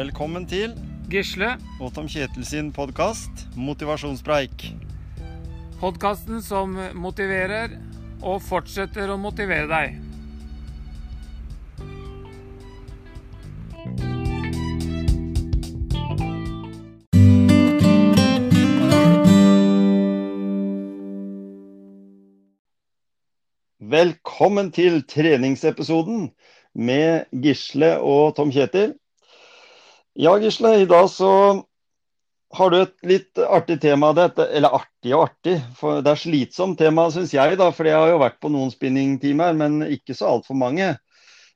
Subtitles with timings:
[0.00, 0.72] Velkommen til
[1.12, 4.62] Gisle, og Tom Kjetil sin podkast Motivasjonspreik.
[5.80, 7.74] podkasten som motiverer
[8.22, 9.98] og fortsetter å motivere deg.
[23.98, 26.30] Velkommen til treningsepisoden
[26.72, 28.96] med Gisle og Tom Kjetil.
[30.14, 31.30] Ja, Gisle, i dag så
[32.52, 34.10] har du et litt artig tema.
[34.16, 37.68] Dette, eller artig og artig, for det er slitsomt tema, syns jeg, da.
[37.74, 40.96] For jeg har jo vært på noen spinningtimer, men ikke så altfor mange.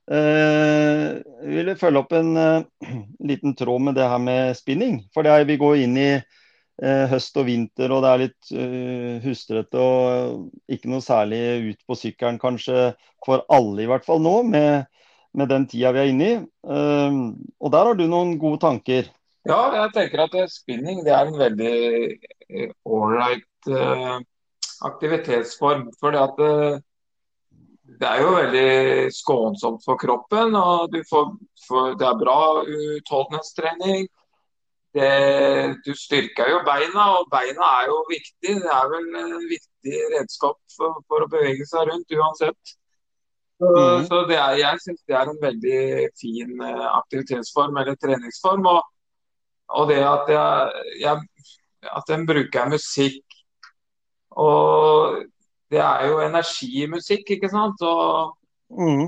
[0.07, 2.95] Eh, jeg ville følge opp en eh,
[3.27, 5.01] liten tråd med det her med spinning.
[5.15, 8.55] For det er, vi går inn i eh, høst og vinter, og det er litt
[8.55, 12.93] uh, hustrete og ikke noe særlig ut på sykkelen kanskje
[13.25, 14.87] for alle, i hvert fall nå, med,
[15.35, 16.39] med den tida vi er inne i.
[16.41, 17.21] Eh,
[17.61, 19.11] og der har du noen gode tanker.
[19.45, 21.75] Ja, jeg tenker at spinning det er en veldig
[22.49, 24.17] eh, ålreit eh,
[24.89, 25.91] aktivitetsform.
[26.01, 26.79] For at, eh,
[28.01, 30.57] det er jo veldig skånsomt for kroppen.
[30.57, 31.27] og får,
[31.67, 34.09] for Det er bra utholdenhetstrening.
[34.95, 35.11] Det,
[35.85, 38.57] du styrker jo beina, og beina er jo viktig.
[38.63, 42.77] Det er vel en viktig redskap for, for å bevege seg rundt uansett.
[43.59, 44.07] Så, mm.
[44.07, 45.83] så det er, jeg syns det er en veldig
[46.21, 48.67] fin eh, aktivitetsform eller treningsform.
[48.67, 48.81] Og,
[49.79, 51.53] og det at, jeg, jeg,
[51.97, 53.39] at den bruker musikk
[54.37, 55.23] Og
[55.71, 57.83] det er jo energi i musikk, ikke sant.
[57.87, 58.35] Og,
[58.75, 59.07] mm.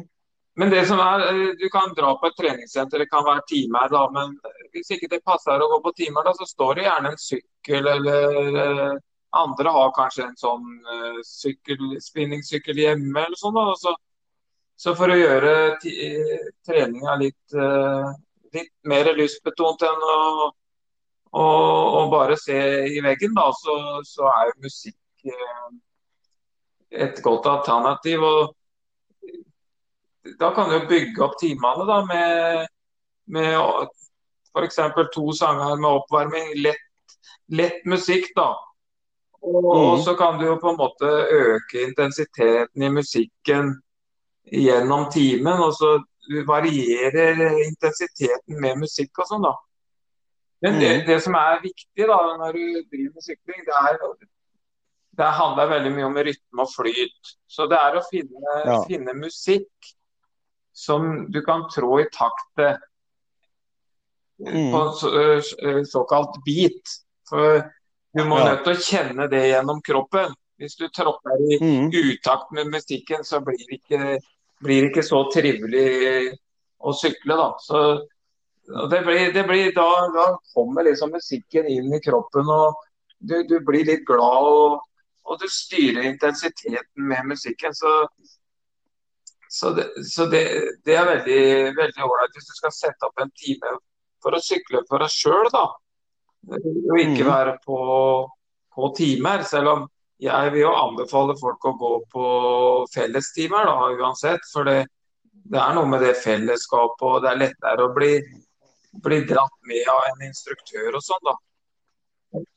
[0.63, 3.91] men det som er, eh, du kan dra på et treningssenter, det kan være timer,
[3.93, 4.39] da, men
[4.75, 7.91] hvis ikke det passer å gå på timer, da, så står det gjerne en sykkel,
[7.97, 8.97] eller eh,
[9.37, 13.57] andre har kanskje en sånn uh, sykkel, spinningsykkel hjemme, eller sånn.
[13.57, 13.93] da, og så,
[14.77, 18.11] så for å gjøre treninga litt, eh,
[18.57, 20.19] litt mer lystbetont enn å,
[21.33, 21.47] å,
[22.01, 22.59] å bare se
[22.93, 25.71] i veggen, da, så, så er jo musikk eh,
[27.07, 28.23] et godt alternativ.
[28.23, 28.55] og
[30.41, 32.67] da kan du bygge opp timene da, med,
[33.31, 33.57] med
[34.53, 34.79] f.eks.
[35.15, 36.53] to sanger med oppvarming.
[36.65, 36.83] Lett,
[37.53, 38.53] lett musikk, da.
[39.47, 40.03] Og, og Mhm.
[40.03, 43.77] så kan du jo på en måte øke intensiteten i musikken
[44.53, 45.61] gjennom timen.
[45.61, 45.97] Og så
[46.47, 49.55] varierer intensiteten med musikk og sånn, da.
[50.63, 51.07] Men det, Mhm.
[51.07, 53.99] det som er viktig da, når du driver med sykling, det er
[55.17, 57.37] det handler veldig mye om rytme og flyt.
[57.49, 58.83] Så det er å finne, Ja.
[58.85, 59.95] finne musikk
[60.75, 62.77] som du kan trå i takt til
[64.39, 64.73] Mm.
[64.73, 65.41] på så,
[65.89, 66.85] såkalt beat.
[67.29, 67.73] For
[68.15, 68.55] du må Ja.
[68.55, 70.35] nødt til å kjenne det gjennom kroppen.
[70.61, 71.91] Hvis du tråkker i mm.
[71.91, 74.19] utakt med musikken, så blir det ikke,
[74.65, 76.37] blir ikke så trivelig
[76.81, 77.49] å sykle, da.
[77.61, 77.81] Så
[78.91, 82.75] det blir, det blir da, da kommer liksom musikken inn i kroppen, og
[83.19, 84.49] du, du blir litt glad.
[84.49, 84.81] Og,
[85.27, 87.75] og du styrer intensiteten med musikken.
[87.75, 87.93] Så,
[89.49, 90.43] så, det, så det,
[90.87, 91.41] det er veldig
[91.79, 93.77] veldig ålreit hvis du skal sette opp en time
[94.23, 95.65] for å sykle for deg sjøl, da.
[96.47, 97.31] Og ikke Mhm.
[97.31, 97.79] være på,
[98.75, 99.43] på timer.
[99.47, 99.87] Selv om
[100.23, 102.27] jeg vil jo anbefale folk å gå på
[102.95, 104.45] fellestimer, da, uansett.
[104.53, 104.87] For det,
[105.45, 108.15] det er noe med det fellesskapet, og det er lettere å bli,
[109.05, 111.37] bli dratt med av en instruktør og sånn, da.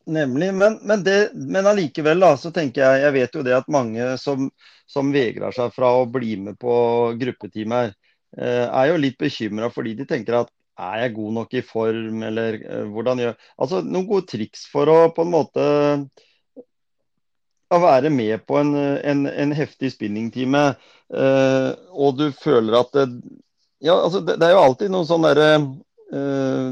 [0.09, 0.49] Nemlig.
[0.57, 4.49] Men, men, allikevel, da, så tenker jeg Jeg vet jo det at mange som,
[4.89, 6.73] som vegrer seg fra å bli med på
[7.19, 7.93] gruppetimer,
[8.37, 12.23] eh, er jo litt bekymra fordi de tenker at er jeg god nok i form,
[12.23, 15.65] eller eh, hvordan gjør Altså noen gode triks for å på en måte
[17.69, 20.63] å være med på en, en, en heftig spinningtime,
[21.13, 23.07] eh, og du føler at det,
[23.79, 26.71] Ja, altså det, det er jo alltid noe sånn derre eh,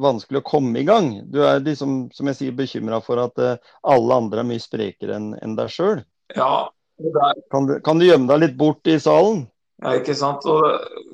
[0.00, 1.08] vanskelig å komme i gang.
[1.32, 5.16] Du er liksom, som jeg sier, bekymra for at eh, alle andre er mye sprekere
[5.16, 6.04] enn en deg sjøl.
[6.36, 6.68] Ja,
[7.00, 9.46] er, Kan, du- kan du gjemme deg litt bort i salen?
[9.82, 10.44] Ja, ikke sant.
[10.44, 10.62] Og,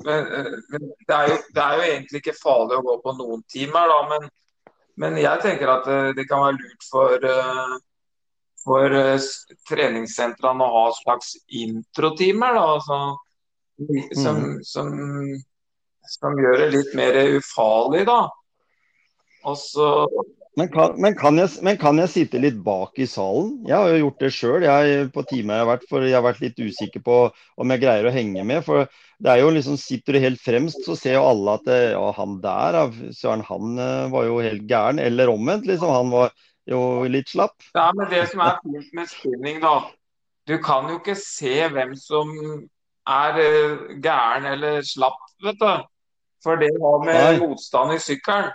[0.05, 0.27] men,
[0.69, 3.87] men det, er jo, det er jo egentlig ikke farlig å gå på noen timer,
[3.89, 3.99] da.
[4.11, 4.29] Men,
[4.99, 7.77] men jeg tenker at det, det kan være lurt for, eh,
[8.67, 9.29] for eh,
[9.69, 12.79] treningssentrene å ha slags introtimer, da.
[12.83, 12.99] Så,
[14.17, 14.89] som, som,
[16.17, 18.25] som gjør det litt mer ufarlig, da.
[19.55, 20.09] Så
[20.57, 23.51] Men kan, men, kan jeg, men kan jeg sitte litt bak i salen?
[23.69, 24.65] Jeg har jo gjort det sjøl
[25.13, 27.19] på timer jeg har vært, for jeg har vært litt usikker på
[27.61, 28.65] om jeg greier å henge med.
[28.65, 28.89] For
[29.23, 32.09] det er jo liksom, Sitter du helt fremst, så ser jo alle at det, ja,
[32.17, 32.79] han der,
[33.15, 34.99] søren, han eh, var jo helt gæren.
[34.99, 35.93] Eller omvendt, liksom.
[35.93, 36.33] Han var
[36.67, 36.81] jo
[37.11, 37.55] litt slapp.
[37.75, 39.75] Ja, men det som er fint med spinning, da.
[40.47, 42.31] Du kan jo ikke se hvem som
[43.07, 45.71] er eh, gæren eller slapp, vet du.
[46.43, 47.37] For det har med Nei.
[47.41, 48.51] motstand i sykkelen.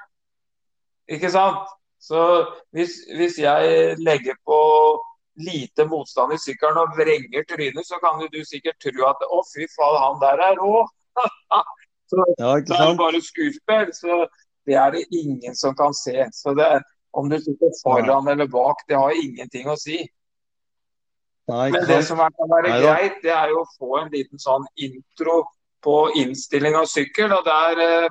[1.11, 1.65] Ikke sant?
[2.03, 2.21] Så
[2.75, 4.59] hvis, hvis jeg legger på
[5.41, 9.69] lite motstand i sykkelen og vrenger trynet, så kan du sikkert tro at å, fy
[9.77, 10.83] faen, han der er rå.
[12.11, 13.93] så, Ja, det er bare skuespill.
[13.97, 14.25] Så
[14.67, 16.27] det er det ingen som kan se.
[16.33, 16.69] Så det,
[17.13, 19.99] om du sitter foran eller bak, det har ingenting å si.
[21.49, 24.11] Nei, Men det som er- kan være Nei, greit, det er jo å få en
[24.13, 25.45] liten sånn intro
[25.83, 27.33] på innstilling av sykkel.
[27.37, 28.09] Og der, eh,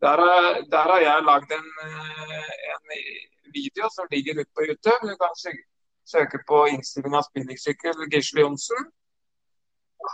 [0.00, 5.00] der, er- der har jeg lagd en, eh, en video som ligger ute på YouTube.
[5.02, 5.64] Du kan sø-
[6.06, 8.90] søke på innstilling av spinningsykkel Gisle Johnsen.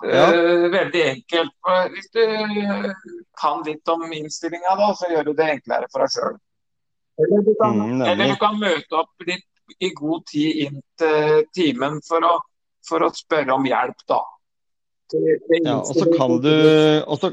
[0.04, 0.32] Ja.
[0.32, 1.52] Eh, Veldig enkelt.
[1.92, 2.94] Hvis du
[3.40, 6.38] kan litt om innstillinga, så gjør du det enklere for deg sjøl.
[7.18, 9.44] Eller, du kan- Mm, eller du kan møte opp litt
[9.80, 12.38] i god tid inn til timen for å,
[12.88, 14.20] for å spørre om hjelp, da.
[15.64, 16.52] Ja, og så kan du
[17.08, 17.30] og så,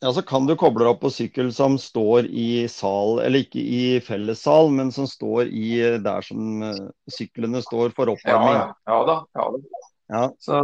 [0.00, 3.60] ja, så kan du koble deg opp på sykkel som står i sal, eller ikke
[3.60, 8.54] i fellessal, men som står i der som eh, syklene står for Ja, oppvarming.
[8.54, 9.18] ja, ja da.
[9.34, 9.86] Ja, da.
[10.10, 10.24] Ja.
[10.40, 10.62] Så,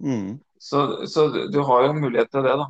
[0.00, 0.40] Mm.
[0.58, 2.66] så, så du- du har jo mulighet til det, da.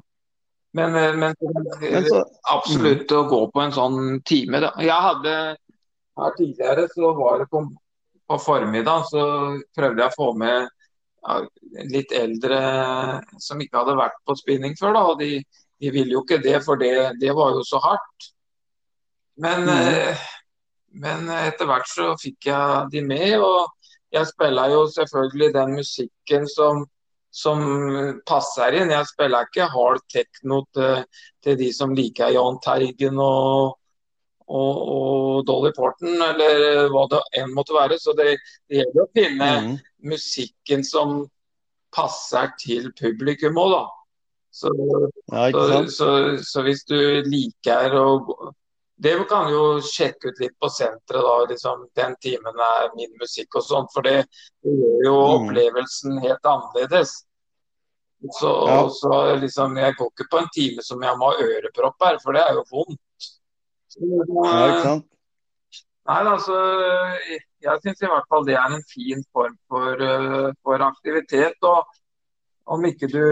[0.76, 1.34] Men, eh, men
[1.80, 4.72] Men så, absolutt å gå på en sånn time, da.
[4.82, 5.34] Jeg hadde
[6.20, 7.62] her tidligere, så var det på,
[8.28, 9.22] på formiddag, så
[9.76, 11.38] prøvde jeg å få med ja,
[11.92, 12.60] litt eldre
[13.42, 15.04] som ikke hadde vært på spinning før, da.
[15.12, 15.30] Og de,
[15.80, 18.32] de ville jo ikke det, for det, det var jo så hardt.
[19.40, 19.72] Men, mm.
[19.78, 20.26] eh,
[21.04, 23.72] men etter hvert så fikk jeg de med, og
[24.12, 26.84] jeg spiller jo selvfølgelig den musikken som,
[27.36, 27.64] som
[28.28, 28.92] passer inn.
[28.94, 31.02] Jeg spiller ikke hard techno til,
[31.44, 33.76] til de som liker Jahn Tergen og,
[34.46, 38.00] og, og Dolly Parton, eller hva det enn måtte være.
[38.00, 38.38] Så det,
[38.70, 39.74] det gjelder å finne mm.
[40.12, 41.18] musikken som
[41.96, 43.84] passer til publikum òg, da.
[44.56, 44.72] Så,
[45.28, 46.10] Ja, så, så,
[46.40, 46.96] så hvis du
[47.28, 48.06] liker å
[48.98, 51.32] Det kan jo sjekke ut litt på senteret, da.
[51.50, 53.88] Liksom, den timen er min musikk og sånn.
[53.92, 54.22] For det,
[54.64, 55.32] det gjør jo Mm.
[55.50, 57.12] opplevelsen helt annerledes.
[58.40, 58.88] Så, Ja.
[58.88, 62.42] så liksom, jeg går ikke på en time som jeg må ha ørepropper, for det
[62.42, 63.00] er jo vondt.
[63.92, 65.06] Så, Ja, ikke sant?
[66.06, 66.56] Nei, altså,
[67.60, 71.54] jeg syns i hvert fall det er en fin form for, eh, for aktivitet.
[71.62, 71.84] Og
[72.66, 73.22] om ikke du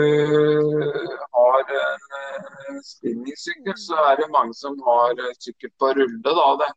[1.35, 6.23] har en uh, spinningsykkel, så er det mange som har eh, sykkel på rulle.
[6.23, 6.47] da.
[6.61, 6.71] Det,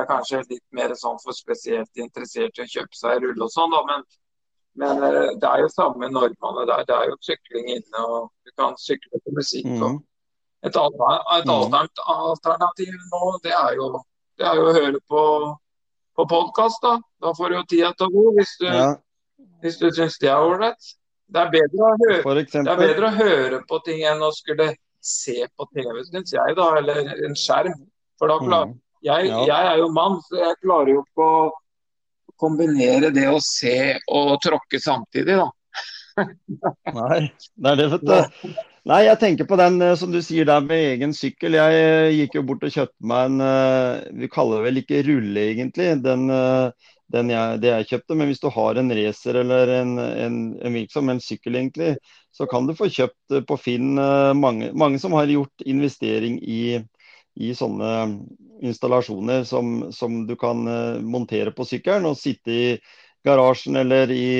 [0.00, 3.74] er kanskje litt mer sånn for spesielt interesserte å kjøpe seg rulle og sånn.
[3.88, 4.04] Men,
[4.82, 6.84] men eh, det er jo samme normene der.
[6.88, 9.66] Det er jo sykling inne, og du kan sykle på musikk.
[9.78, 9.98] og Mm.
[10.62, 11.74] et, alter, et Mhm.
[12.06, 14.02] alternativ nå, det er jo,
[14.38, 15.22] det er jo å høre på,
[16.16, 16.82] på podkast.
[16.82, 16.98] Da.
[17.22, 18.94] da får du jo tida til å gå, hvis du, Ja,
[19.62, 20.96] du syns det er ålreit.
[21.30, 25.66] Det er høre det er bedre å høre på ting enn å skulle se på
[25.72, 27.76] TV, syns jeg, da, eller en skjerm.
[28.20, 28.78] For da klarer Mm.
[29.06, 31.44] jeg, jeg er jo mann, så jeg klarer jo ikke å
[32.40, 35.48] kombinere det å se og tråkke samtidig, da.
[36.98, 37.20] Nei,
[37.56, 38.50] det er det, vet du.
[38.90, 41.56] Nei, jeg tenker på den eh, som du sier der med egen sykkel.
[41.58, 45.02] Jeg eh, gikk jo bort og kjøpte meg en eh, Vi kaller det vel ikke
[45.08, 45.90] rulle, egentlig.
[46.04, 46.24] Den
[47.12, 48.16] jeg, det jeg kjøpte.
[48.16, 51.96] Men hvis du har en racer eller en, en, en virksom, en sykkel, egentlig,
[52.30, 56.38] så kan du få kjøpt eh, på Finn eh, mange, mange som har gjort investering
[56.42, 56.80] i,
[57.34, 57.90] i sånne
[58.62, 62.66] installasjoner som, som du kan eh, montere på sykkelen og sitte i
[63.26, 64.30] garasjen eller i,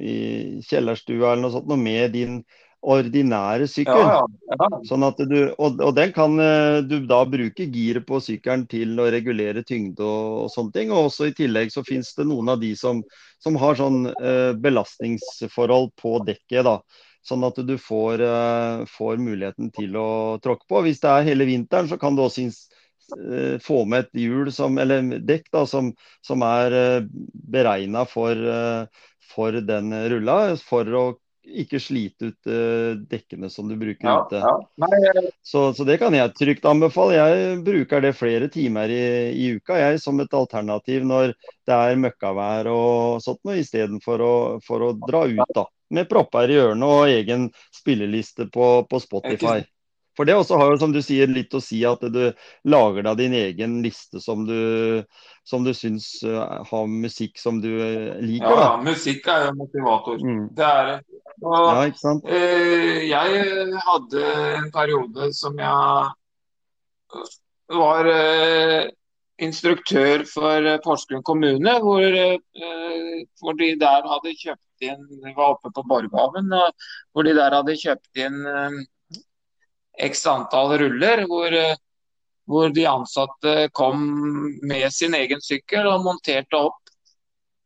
[0.00, 0.16] i
[0.64, 2.40] kjellerstua eller noe sånt noe med din
[2.80, 4.00] ordinære sykkel.
[4.00, 4.78] Ja, ja, ja.
[4.88, 9.10] Sånn du, og, og den kan eh, du da bruke giret på sykkelen til å
[9.12, 10.94] regulere tyngde og, og sånne ting.
[10.94, 13.02] Og også i tillegg så finnes det noen av de som,
[13.42, 16.64] som har sånn eh, belastningsforhold på dekket.
[16.68, 16.78] da.
[17.26, 20.10] Sånn at du får, eh, får muligheten til å
[20.42, 20.84] tråkke på.
[20.86, 24.78] Hvis det er hele vinteren, så kan du også eh, få med et hjul som,
[24.80, 25.92] eller dekk da, som,
[26.24, 27.08] som er uh,
[27.52, 31.04] beregna for, eh, for den rulla, for å
[31.44, 34.40] ikke slite ut eh, dekkene som du bruker ja, ute.
[34.42, 34.52] ja.
[34.82, 37.16] Nei, Så, så det kan jeg trygt anbefale.
[37.16, 41.34] Jeg bruker det flere timer i, i uka jeg, som et alternativ når
[41.68, 45.66] det er møkkavær og sånt noe, istedenfor å, for å dra ut da,
[45.96, 49.60] med propper i ørene og egen spilleliste på, på Spotify.
[50.20, 52.34] For det også har jo, som du sier, litt å si at du
[52.68, 55.00] lager deg din egen liste som du,
[55.48, 58.44] som du syns eh, har musikk som du eh, liker.
[58.44, 58.66] ja, da.
[58.66, 60.20] ja, musikk er jo motivator.
[60.20, 60.42] Mm.
[60.58, 60.98] Det er det.
[61.40, 62.12] Og, Ja?
[62.36, 64.26] Eh, jeg hadde
[64.58, 66.12] en periode som jeg
[67.80, 68.92] var eh,
[69.40, 75.56] instruktør for eh, Porsgrunn kommune, hvor, eh, hvor de der hadde kjøpt inn Vi var
[75.56, 78.42] oppe på Borghaven, og hvor de der hadde kjøpt inn
[80.06, 81.76] x antall ruller, hvor, eh,
[82.50, 84.04] hvor de ansatte kom
[84.66, 86.78] med sin egen sykkel og monterte opp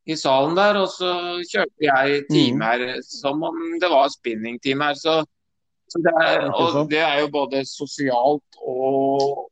[0.05, 0.81] i salen der.
[0.83, 1.13] Og så
[1.51, 4.97] kjørte jeg time her som om det var spinningtimer.
[4.99, 5.21] Så,
[5.89, 9.45] så det, er, og det er jo både sosialt og,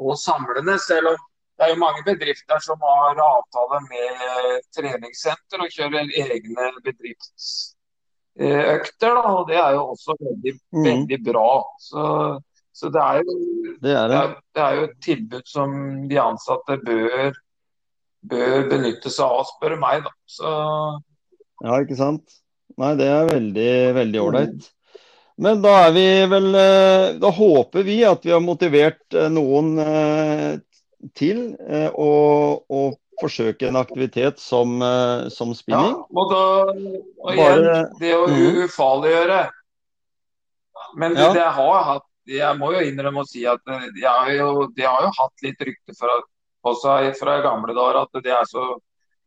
[0.00, 0.78] og samlende.
[0.82, 1.26] Selv om
[1.60, 7.76] det er jo mange bedrifter som har avtale med treningssenter og kjører egne bedrifts
[8.38, 9.16] økter.
[9.16, 10.84] Da, og det er jo også veldig, mm.
[10.86, 11.50] veldig bra.
[11.82, 12.04] Så,
[12.72, 13.36] så det, er jo,
[13.82, 14.24] det, er det.
[14.54, 15.78] Det, er, jo et tilbud som
[16.10, 17.38] de ansatte bør,
[18.30, 20.04] bør benytte seg av, spør meg.
[20.06, 20.14] Da.
[20.38, 20.52] Så...
[21.64, 22.40] Ja, ikke sant.
[22.80, 24.70] Nei, det er veldig, veldig ålreit.
[25.40, 29.72] Men da er vi vel eh, Da håper vi at vi har motivert eh, noen
[29.80, 30.58] eh,
[31.16, 31.54] til
[31.96, 32.10] å,
[32.60, 32.80] å
[33.20, 35.96] forsøke en aktivitet som, eh, som spinning.
[35.96, 36.44] Ja, og, da,
[37.22, 38.60] og igjen, Bare, det å mm.
[38.66, 39.40] ufarliggjøre.
[41.00, 41.34] Men det, ja.
[41.36, 45.06] det har hatt jeg må jo innrømme å si at det har jo, de har
[45.06, 46.18] jo hatt litt rykte fra,
[46.68, 48.66] også fra gamle dager at det er så,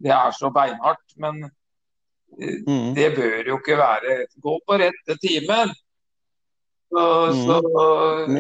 [0.04, 1.16] det er så beinhardt.
[1.20, 2.94] Men eh, mm.
[2.98, 5.74] det bør jo ikke være Gå på rette timen.
[6.94, 7.44] Så, mm.
[7.48, 7.60] så,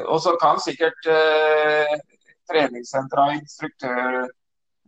[0.05, 1.97] og så kan sikkert eh,
[2.51, 3.37] treningssentre og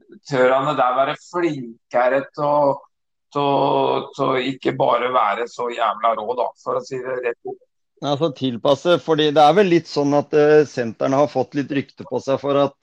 [0.05, 6.79] instruktør instruktørene der være flinkere til å, ikke bare være så jævla rå, da, for
[6.79, 7.61] å si det rett ut.
[8.05, 12.03] Altså tilpasse, fordi Det er vel litt sånn at uh, sentrene har fått litt rykte
[12.03, 12.75] på seg for at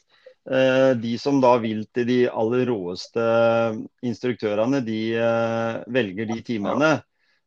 [0.51, 3.23] uh, de som da vil til de aller råeste
[4.03, 6.93] instruktørene, de uh, velger de timene.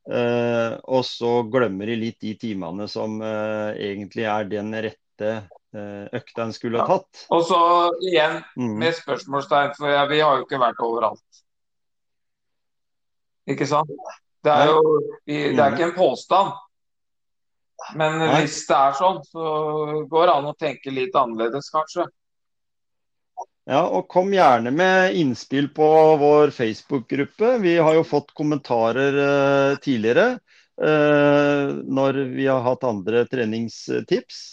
[0.05, 5.31] Og så glemmer de litt de timene som egentlig er den rette
[5.75, 7.25] økta en skulle ha tatt.
[7.35, 7.61] Og så
[8.05, 8.75] igjen mm.
[8.81, 11.41] med spørsmålstegn, for ja, vi har jo ikke vært overalt.
[13.51, 13.91] Ikke sant?
[14.45, 14.83] Det er jo
[15.25, 15.73] det er mm.
[15.73, 16.53] ikke en påstand.
[17.97, 18.29] Men Nei.
[18.39, 19.47] hvis det er sånn, så
[20.09, 22.07] går det an å tenke litt annerledes, kanskje.
[23.65, 25.87] Ja, og kom gjerne med innspill på
[26.21, 27.55] vår Facebook-gruppe.
[27.63, 34.43] Vi har jo fått kommentarer uh, tidligere uh, når vi har hatt andre treningstips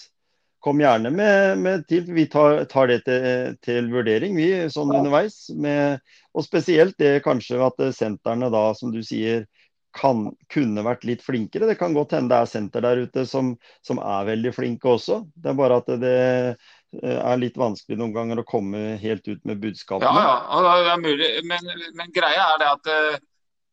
[0.62, 2.06] kom gjerne med, med til.
[2.14, 5.44] Vi tar, tar det til, til, vurdering, vi, sånn underveis.
[5.58, 5.98] Med,
[6.32, 9.44] og spesielt det kanskje at sentrene da, som du sier,
[9.92, 11.68] kan, kunne vært litt flinkere.
[11.68, 13.54] Det kan godt hende det er senter der ute som,
[13.84, 15.22] som, er veldig flinke også.
[15.34, 19.42] Det er bare at det eh, er litt vanskelig noen ganger å komme helt ut
[19.48, 20.24] med budskapene.
[20.24, 21.30] Ja, ja, det er mulig.
[21.48, 23.20] Men, men greia er det at eh,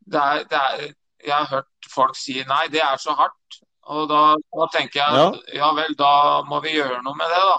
[0.10, 0.86] det er, det er,
[1.24, 3.62] jeg har hørt folk si nei, det er så hardt.
[3.90, 5.60] Og da, da tenker jeg at ja.
[5.64, 5.70] ja.
[5.78, 6.14] vel, da
[6.50, 7.58] må vi gjøre noe med det, da.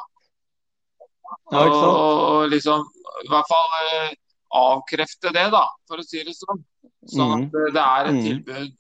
[1.50, 2.84] Ja, og, og, liksom
[3.24, 4.12] i hvert fall eh,
[4.60, 6.62] avkrefte det, da, for å si det sånn.
[7.10, 7.70] Sånn at mm.
[7.74, 8.24] det er et mm.
[8.26, 8.72] tilbud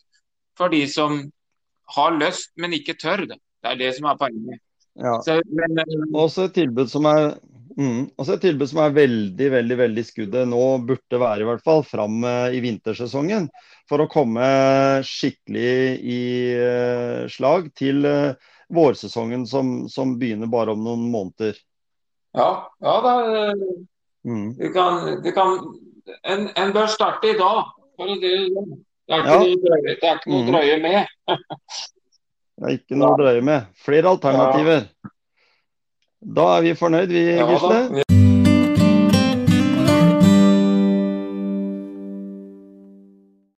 [0.58, 1.20] for de som
[1.96, 3.24] har lyst, men ikke tør.
[3.26, 4.60] Det Det er det som er poenget.
[4.96, 5.18] Ja.
[5.22, 7.34] Så, men, eh, Også et tilbud som er
[7.80, 8.10] Mm.
[8.20, 11.80] Også et tilbud som er veldig veldig, veldig skuddet nå, burde være i hvert fall,
[11.86, 13.46] fram uh, i vintersesongen.
[13.88, 14.44] For å komme
[15.06, 16.22] skikkelig i
[16.60, 21.56] uh, slag til uh, vårsesongen som, som, begynner bare om noen måneder.
[22.36, 22.50] Ja,
[22.84, 23.14] ja da,
[24.28, 24.50] mm.
[24.60, 25.56] du kan, du kan
[26.20, 27.72] en, en, bør starte i dag.
[27.96, 28.76] For det, sånn.
[29.08, 29.40] det er ikke ja.
[29.40, 30.52] noe det er ikke noe mm.
[30.52, 31.32] drøye med.
[32.60, 33.72] det er ikke noe drøye med.
[33.88, 34.84] Flere alternativer.
[34.84, 35.14] Ja.
[36.20, 38.09] Da er vi fornøyd, vi, Gisle.